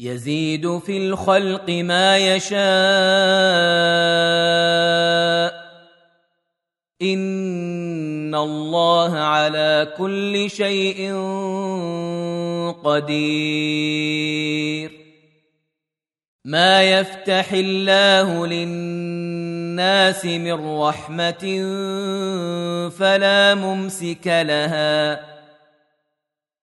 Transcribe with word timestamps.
يزيد 0.00 0.78
في 0.78 0.96
الخلق 0.96 1.70
ما 1.70 2.18
يشاء. 2.18 2.56
إن 7.02 8.34
الله 8.34 9.18
على 9.18 9.92
كل 9.98 10.50
شيء 10.50 11.14
قدير. 12.84 14.90
ما 16.44 16.82
يفتح 16.82 17.52
الله 17.52 18.46
للناس 18.46 20.24
من 20.24 20.78
رحمة 20.78 21.62
فلا 22.98 23.54
ممسك 23.54 24.26
لها. 24.26 25.35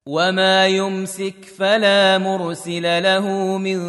وما 0.06 0.68
يمسك 0.68 1.46
فلا 1.58 2.18
مرسل 2.18 3.04
له 3.04 3.58
من 3.58 3.80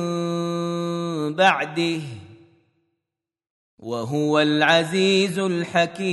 بعده 1.34 2.00
وهو 3.78 4.40
العزيز 4.40 5.38
الحكيم 5.38 6.04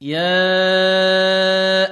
يا 0.00 0.36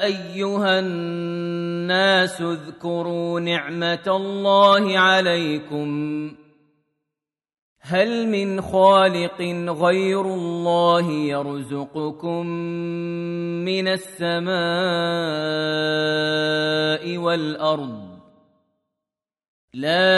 ايها 0.05 0.79
الناس 0.79 2.41
اذكروا 2.41 3.41
نعمه 3.41 4.05
الله 4.07 4.99
عليكم 4.99 5.89
هل 7.85 8.29
من 8.29 8.61
خالق 8.61 9.43
غير 9.83 10.21
الله 10.21 11.11
يرزقكم 11.11 12.47
من 13.67 13.89
السماء 13.89 14.53
والأرض؟ 17.19 18.09
لا 19.75 20.15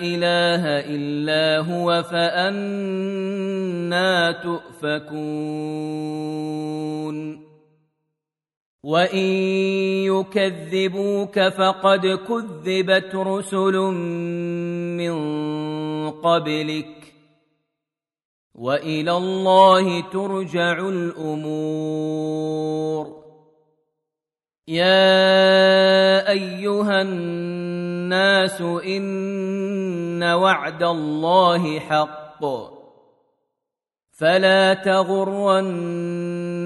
إله 0.00 0.64
إلا 0.88 1.58
هو 1.58 2.02
فأنا 2.02 3.12
تؤفكون. 4.32 5.90
وإن 8.84 9.26
يكذبوك 10.08 11.40
فقد 11.40 12.06
كذبت 12.28 13.14
رسل 13.14 13.76
من 14.96 15.10
قبلك 16.22 17.14
وإلى 18.54 19.16
الله 19.16 20.00
ترجع 20.00 20.78
الأمور. 20.88 22.50
يا 24.68 26.30
أيها 26.30 27.02
الناس 27.02 28.60
إن 28.60 30.22
وعد 30.22 30.82
الله 30.82 31.78
حق. 31.78 32.44
فلا 34.10 34.74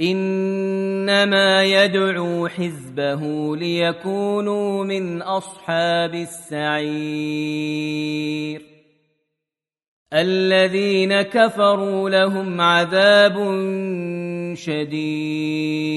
إنما 0.00 1.64
يدعو 1.64 2.48
حزبه 2.48 3.56
ليكونوا 3.56 4.84
من 4.84 5.22
أصحاب 5.22 6.14
السعير. 6.14 7.50
الذين 10.12 11.22
كفروا 11.22 12.10
لهم 12.10 12.60
عذاب 12.60 13.36
شديد. 14.54 15.90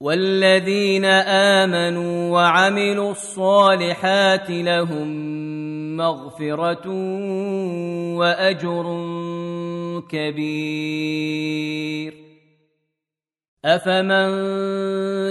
والذين 0.00 1.04
آمنوا 1.04 2.30
وعملوا 2.30 3.10
الصالحات 3.10 4.50
لهم 4.50 5.32
مغفرة 5.96 6.88
وأجر 8.16 8.86
كبير. 10.08 11.72
افمن 13.64 14.30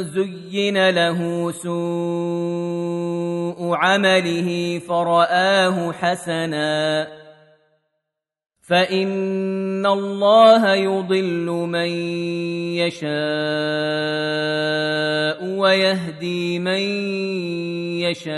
زين 0.03 0.89
له 0.89 1.51
سوء 1.51 3.11
عمله 3.75 4.79
فراه 4.87 5.91
حسنا 5.91 7.07
فان 8.61 9.85
الله 9.85 10.73
يضل 10.73 11.45
من 11.45 11.89
يشاء 12.79 13.11
ويهدي 15.43 16.59
من 16.59 16.81
يشاء 17.99 18.31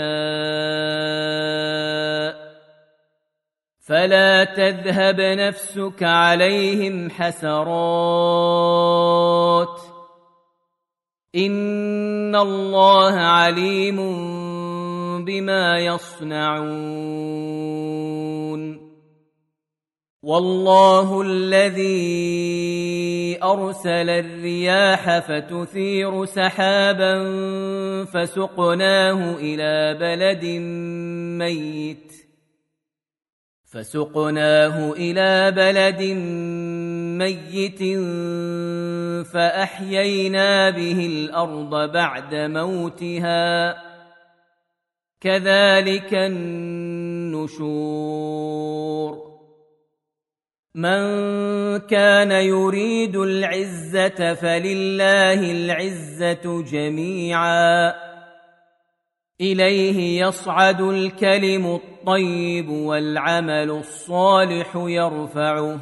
فلا 3.86 4.44
تذهب 4.44 5.20
نفسك 5.20 6.02
عليهم 6.02 7.10
حسرات. 7.10 7.64
إن 11.36 12.36
الله 12.36 13.12
عليم 13.12 13.96
بما 15.24 15.78
يصنعون. 15.78 17.34
والله 20.22 21.22
الذي 21.22 22.24
أرسل 23.42 24.10
الرياح 24.10 25.18
فتثير 25.18 26.24
سحابا 26.24 27.24
فسقناه 28.04 29.34
إلى 29.36 29.98
بلد 30.00 30.44
ميت. 31.38 32.23
فسقناه 33.74 34.92
إلى 34.92 35.50
بلد 35.50 36.02
ميت 37.18 37.82
فأحيينا 39.26 40.70
به 40.70 41.06
الأرض 41.06 41.92
بعد 41.92 42.34
موتها. 42.34 43.76
كذلك 45.20 46.14
النشور. 46.14 47.64
من 50.74 51.00
كان 51.78 52.30
يريد 52.30 53.16
العزة 53.16 54.34
فلله 54.34 55.50
العزة 55.52 56.62
جميعا. 56.62 58.13
إليه 59.40 60.26
يصعد 60.26 60.80
الكلم 60.80 61.66
الطيب 61.66 62.68
والعمل 62.68 63.70
الصالح 63.70 64.76
يرفعه. 64.76 65.80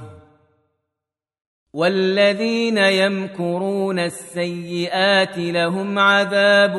والذين 1.72 2.78
يمكرون 2.78 3.98
السيئات 3.98 5.38
لهم 5.38 5.98
عذاب 5.98 6.74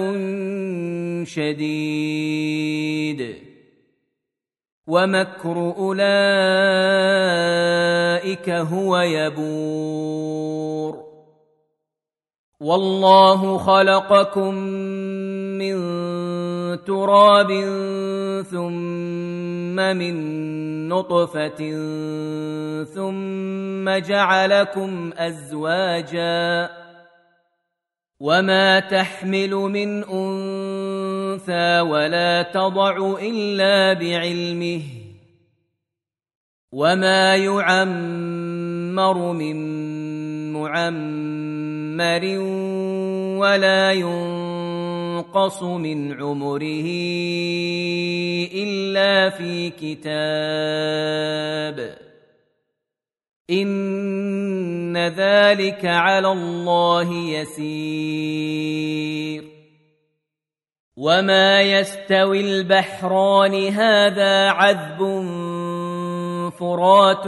شديد. 1.23 2.63
ومكر 4.87 5.73
أولئك 5.77 6.09
هو 8.49 8.97
يبور. 8.99 10.33
والله 12.59 13.57
خلقكم 13.57 14.53
من 15.59 16.02
تراب 16.75 17.51
ثم 18.51 19.75
من 19.75 20.15
نطفة 20.89 21.59
ثم 22.83 23.89
جعلكم 23.89 25.13
أزواجا 25.17 26.69
وما 28.19 28.79
تحمل 28.79 29.51
من 29.51 30.03
أنثى 30.03 31.79
ولا 31.79 32.41
تضع 32.41 33.15
إلا 33.21 33.93
بعلمه 33.93 34.81
وما 36.71 37.35
يعمر 37.35 39.17
من 39.31 39.57
معمر 40.53 42.23
ولا 43.39 43.91
ينقص 45.33 45.63
من 45.63 46.21
عمره 46.21 46.87
إلا 48.53 49.29
في 49.29 49.69
كتاب. 49.69 50.17
إن 53.49 54.97
ذلك 54.97 55.85
على 55.85 56.31
الله 56.31 57.13
يسير. 57.13 58.43
وما 60.97 61.61
يستوي 61.61 62.39
البحران 62.39 63.67
هذا 63.67 64.49
عذب 64.49 64.99
فرات 66.59 67.27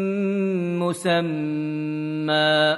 مسمى. 0.91 2.77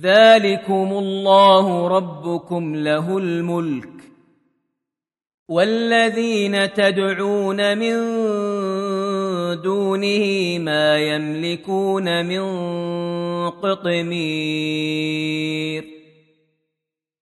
ذلكم 0.00 0.92
الله 0.92 1.88
ربكم 1.88 2.76
له 2.76 3.18
الملك. 3.18 3.88
والذين 5.48 6.74
تدعون 6.74 7.78
من 7.78 7.94
دونه 9.62 10.58
ما 10.58 10.98
يملكون 10.98 12.26
من 12.26 12.40
قطمير. 13.50 15.93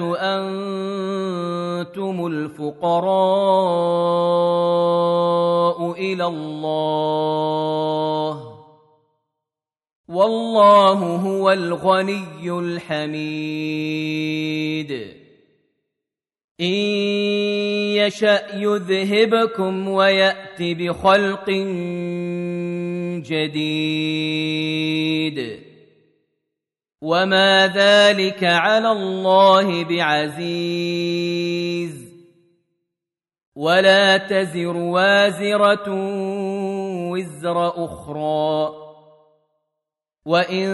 أنتم 0.00 1.06
الفقراء 2.26 3.08
إلى 5.92 6.26
الله 6.26 6.98
والله 10.08 10.98
هو 11.16 11.52
الغني 11.52 12.50
الحميد. 12.50 13.68
إن 16.60 16.74
يشأ 17.94 18.56
يذهبكم 18.56 19.88
ويات 19.88 20.62
بخلق 20.62 21.50
جديد. 23.30 24.58
وما 27.02 27.66
ذلك 27.66 28.44
على 28.44 28.92
الله 28.92 29.84
بعزيز 29.84 31.28
ولا 33.56 34.16
تزر 34.16 34.76
وازره 34.76 35.84
وزر 37.10 37.68
أخرى 37.84 38.72
وان 40.26 40.68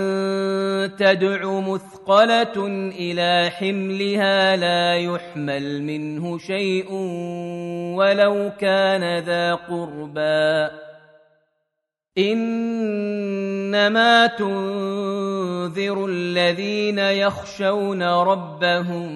تدع 0.99 1.61
مثقله 1.61 2.67
إلى 2.89 3.51
حملها 3.51 4.57
لا 4.57 4.97
يحمل 4.97 5.83
منه 5.83 6.39
شيء 6.39 6.93
ولو 7.97 8.53
كان 8.61 9.19
ذا 9.19 9.55
قربى 9.55 10.69
إنما 12.19 13.87
تنذر 14.27 16.07
الذين 16.07 16.99
يخشون 16.99 18.03
ربهم 18.03 19.07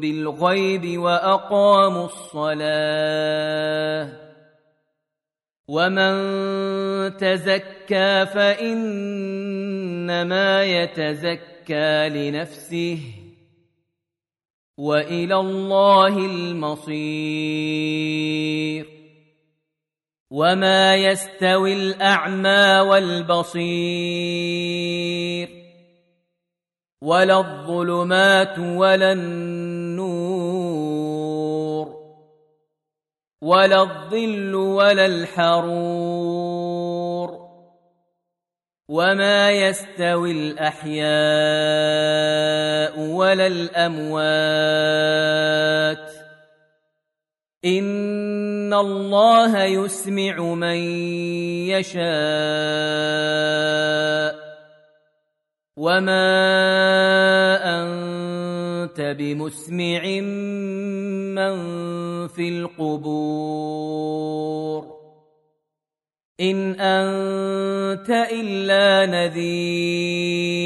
بالغيب 0.00 0.98
وأقاموا 0.98 2.04
الصلاة 2.04 3.42
ومن 5.68 6.12
تزكى 7.16 8.26
فإنما 8.26 9.44
يتزكى 10.64 12.08
لنفسه 12.08 12.98
وإلى 14.78 15.34
الله 15.34 16.18
المصير 16.18 17.72
وما 20.32 20.96
يستوي 20.96 21.72
الاعمى 21.72 22.80
والبصير 22.88 23.62
ولا 27.02 27.38
الظلمات 27.38 28.58
ولا 28.58 29.12
النور 29.12 30.32
ولا 33.42 33.82
الظل 33.82 34.54
ولا 34.54 35.06
الحرور 35.06 36.62
وما 38.88 39.50
يستوي 39.50 40.32
الاحياء 40.32 41.02
ولا 43.00 43.46
الاموات 43.46 44.92
ان 48.72 48.78
الله 48.78 49.64
يسمع 49.64 50.40
من 50.54 50.76
يشاء 51.68 52.02
وما 55.76 56.32
انت 57.82 59.00
بمسمع 59.18 60.02
من 61.36 61.56
في 62.28 62.48
القبور 62.48 64.02
ان 66.40 66.80
انت 66.80 68.10
الا 68.10 69.06
نذير 69.06 70.62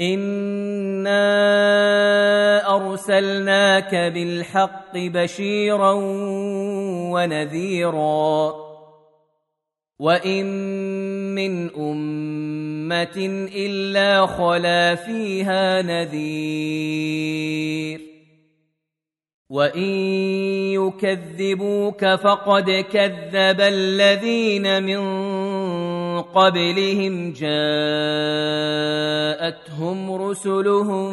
انا 0.00 1.16
ارسلناك 2.76 3.94
بالحق 3.94 4.81
بشيرا 4.96 5.92
ونذيرا. 7.12 8.54
وإن 9.98 10.46
من 11.34 11.70
أمة 11.74 13.48
إلا 13.54 14.26
خلا 14.26 14.94
فيها 14.94 15.82
نذير. 15.82 17.52
وإن 19.52 19.90
يكذبوك 20.72 22.04
فقد 22.04 22.70
كذب 22.92 23.60
الذين 23.60 24.82
من 24.82 25.02
قبلهم 26.22 27.32
جاءتهم 27.32 27.52
رسلهم 30.12 31.12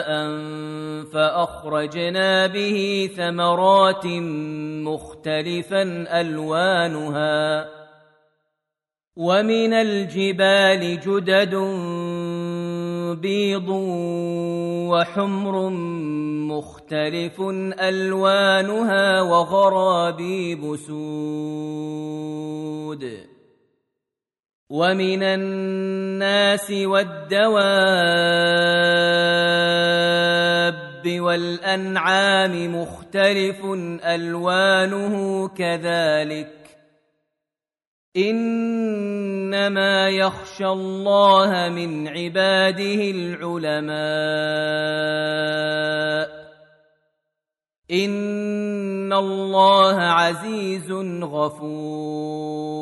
فاخرجنا 1.41 2.47
به 2.47 3.09
ثمرات 3.17 4.05
مختلفا 4.85 5.81
ألوانها 6.21 7.69
ومن 9.15 9.73
الجبال 9.73 10.99
جدد 10.99 11.55
بيض 13.21 13.69
وحمر 14.89 15.69
مختلف 16.49 17.41
ألوانها 17.79 19.21
وغرابيب 19.21 20.75
سود 20.75 22.01
ومن 24.69 25.23
الناس 25.23 26.71
والدواب 26.71 27.81
والأنعام 31.07 32.81
مختلف 32.81 33.65
ألوانه 34.03 35.47
كذلك. 35.47 36.77
إنما 38.17 40.09
يخشى 40.09 40.67
الله 40.67 41.69
من 41.69 42.07
عباده 42.07 43.11
العلماء. 43.11 44.01
إن 47.91 49.13
الله 49.13 50.01
عزيز 50.01 50.91
غفور. 51.23 52.81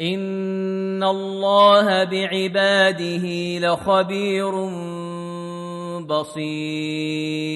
ان 0.00 1.02
الله 1.02 2.04
بعباده 2.04 3.26
لخبير 3.58 4.52
بصير. 6.00 7.54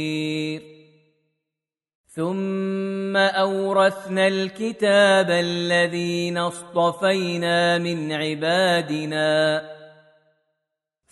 ثم 2.07 3.16
اورثنا 3.16 4.26
الكتاب 4.28 5.30
الذين 5.30 6.38
اصطفينا 6.38 7.78
من 7.78 8.12
عبادنا 8.12 9.78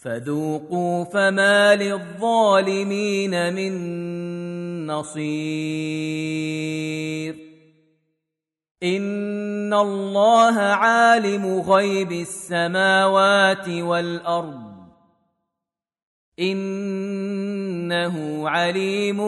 فذوقوا 0.00 1.04
فما 1.04 1.76
للظالمين 1.76 3.54
من 3.54 3.72
نصير. 4.86 5.20
إن 8.82 9.74
الله 9.74 10.58
عالم 10.58 11.60
غيب 11.60 12.12
السماوات 12.12 13.68
والأرض. 13.68 14.70
إنه 16.40 18.48
عليم 18.48 19.18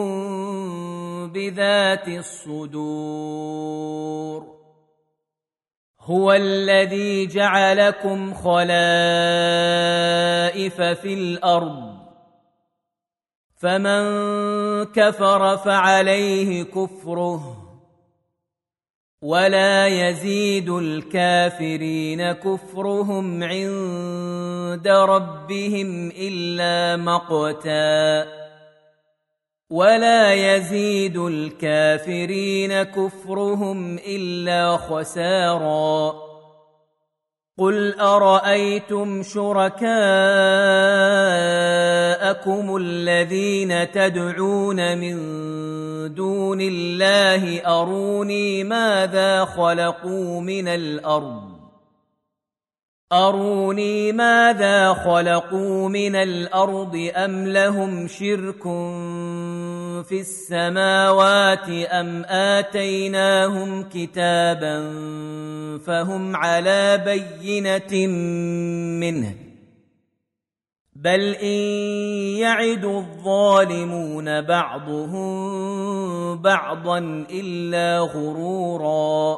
بذات 1.27 2.07
الصدور. 2.07 4.52
هو 6.05 6.33
الذي 6.33 7.25
جعلكم 7.25 8.33
خلائف 8.33 8.71
في 10.81 11.13
الأرض. 11.13 11.93
فمن 13.57 14.03
كفر 14.83 15.57
فعليه 15.57 16.63
كفره. 16.63 17.59
ولا 19.21 19.87
يزيد 19.87 20.69
الكافرين 20.69 22.31
كفرهم 22.31 23.43
عند 23.43 24.87
ربهم 24.87 26.11
إلا 26.17 26.97
مقتا. 27.03 28.42
ولا 29.73 30.33
يزيد 30.33 31.17
الكافرين 31.17 32.83
كفرهم 32.83 33.97
إلا 33.97 34.77
خسارا. 34.77 36.13
قل 37.57 37.99
أرأيتم 37.99 39.23
شركاءكم 39.23 39.85
الذين 42.75 43.91
تدعون 43.91 44.97
من 44.97 45.15
دون 46.13 46.61
الله 46.61 47.61
أروني 47.81 48.63
ماذا 48.63 49.45
خلقوا 49.45 50.41
من 50.41 50.67
الأرض؟ 50.67 51.53
أروني 53.13 54.11
ماذا 54.11 54.93
خلقوا 54.93 55.89
من 55.89 56.15
الأرض 56.15 57.11
أم 57.15 57.47
لهم 57.47 58.07
شرك 58.07 58.65
في 60.01 60.19
السماوات 60.19 61.69
أم 61.69 62.23
آتيناهم 62.25 63.89
كتابا 63.89 64.79
فهم 65.85 66.35
على 66.35 66.97
بينة 66.97 68.07
منه 68.99 69.35
بل 70.95 71.35
إن 71.35 71.59
يعد 72.37 72.85
الظالمون 72.85 74.41
بعضهم 74.41 75.27
بعضا 76.41 77.25
إلا 77.31 77.99
غرورا 77.99 79.37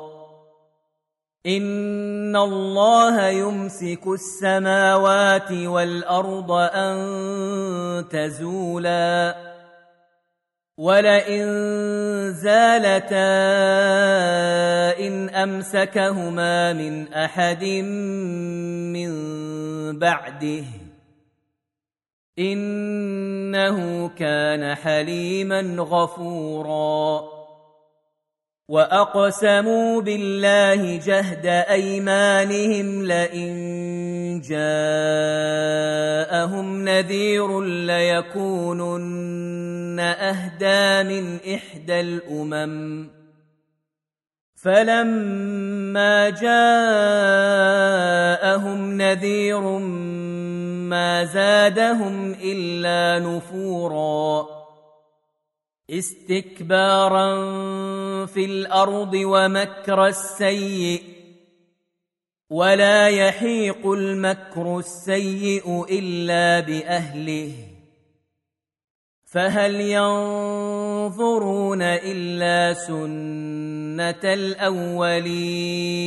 إن 1.45 2.35
الله 2.35 3.27
يمسك 3.27 4.07
السماوات 4.07 5.51
والأرض 5.51 6.51
أن 6.51 6.95
تزولا 8.09 9.35
ولئن 10.77 11.46
زالتا 12.34 13.15
ان 15.00 15.29
امسكهما 15.29 16.74
من 16.74 17.13
احد 17.13 17.63
من 18.93 19.10
بعده 19.99 20.63
انه 22.39 24.10
كان 24.10 24.76
حليما 24.76 25.76
غفورا 25.80 27.36
واقسموا 28.69 30.02
بالله 30.02 30.97
جهد 30.97 31.45
ايمانهم 31.45 33.06
لئن 33.06 33.56
جاءهم 34.41 35.65
نذير 36.86 37.62
ليكونن 37.62 39.06
أهدى 39.99 41.10
من 41.10 41.53
إحدى 41.53 41.99
الأمم. 41.99 43.10
فلما 44.55 46.29
جاءهم 46.29 46.62
نذير 49.01 49.62
ما 50.89 51.23
زادهم 51.23 52.31
إلا 52.31 53.19
نفورا. 53.19 54.47
استكبارا 55.89 57.36
في 58.25 58.45
الأرض 58.45 59.13
ومكر 59.13 60.08
السيء. 60.08 61.03
ولا 62.49 63.08
يحيق 63.08 63.91
المكر 63.91 64.79
السيء 64.79 65.86
إلا 65.89 66.60
بأهله. 66.60 67.74
فهل 69.36 69.76
ينظرون 69.82 71.82
إلا 71.82 72.74
سنة 72.74 74.34
الأولين 74.34 75.98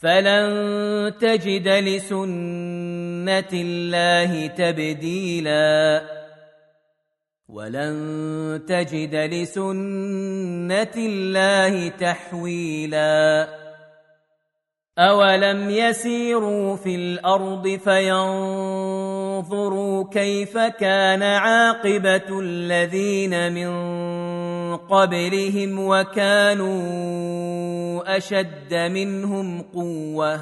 فلن 0.00 1.12
تجد 1.20 1.68
لسنة 1.68 3.52
الله 3.52 4.46
تبديلا 4.46 6.02
ولن 7.48 7.94
تجد 8.68 9.14
لسنة 9.14 10.94
الله 10.96 11.88
تحويلا 11.88 13.48
أولم 14.98 15.70
يسيروا 15.70 16.76
في 16.76 16.94
الأرض 16.94 17.68
فينظروا 17.68 18.93
كيف 20.10 20.58
كان 20.58 21.22
عاقبة 21.22 22.40
الذين 22.40 23.52
من 23.52 23.74
قبلهم 24.76 25.88
وكانوا 25.88 26.74
أشد 28.16 28.74
منهم 28.74 29.62
قوة. 29.62 30.40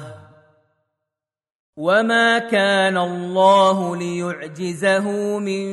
وما 1.77 2.39
كان 2.39 2.97
الله 2.97 3.95
ليعجزه 3.95 5.39
من 5.39 5.63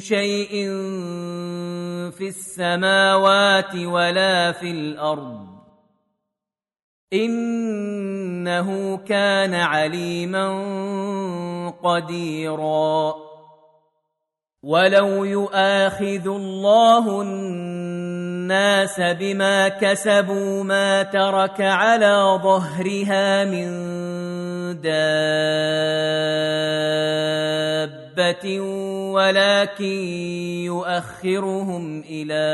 شيء 0.00 0.50
في 2.10 2.28
السماوات 2.28 3.74
ولا 3.76 4.52
في 4.52 4.70
الأرض. 4.70 5.59
إنه 7.12 8.96
كان 8.96 9.54
عليما 9.54 10.48
قديرا. 11.84 13.14
ولو 14.62 15.24
يؤاخذ 15.24 16.26
الله 16.28 17.22
الناس 17.22 19.00
بما 19.00 19.68
كسبوا 19.68 20.64
ما 20.64 21.02
ترك 21.02 21.60
على 21.60 22.40
ظهرها 22.42 23.44
من 23.44 23.70
دابه 28.16 28.60
ولكن 29.12 29.84
يؤخرهم 30.64 32.04
إلى 32.10 32.44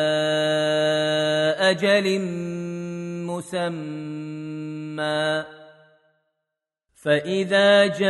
أجل 1.71 2.21
مسمى 3.27 4.47
فاذا 7.03 7.87
جاء 7.87 8.07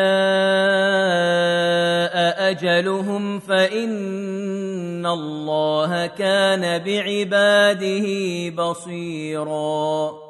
اجلهم 2.51 3.41
فان 3.41 5.07
الله 5.07 6.07
كان 6.07 6.79
بعباده 6.85 8.07
بصيرا 8.51 10.26